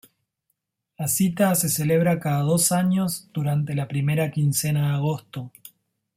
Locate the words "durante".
3.35-3.75